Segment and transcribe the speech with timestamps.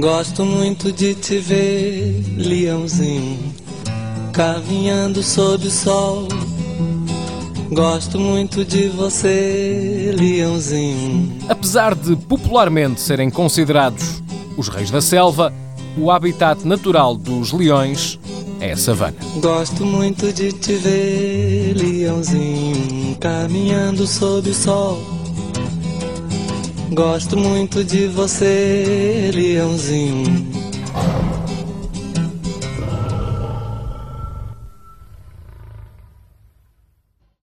[0.00, 3.54] Gosto muito de te ver, leãozinho,
[4.32, 6.26] caminhando sob o sol.
[7.70, 11.38] Gosto muito de você, leãozinho.
[11.50, 14.22] Apesar de popularmente serem considerados
[14.56, 15.52] os reis da selva,
[15.98, 18.18] o habitat natural dos leões
[18.70, 19.16] é savana.
[19.40, 24.98] Gosto muito de te ver, leãozinho, caminhando sob o sol.
[26.90, 30.63] Gosto muito de você, leãozinho